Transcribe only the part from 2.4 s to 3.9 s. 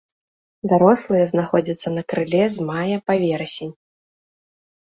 з мая па верасень.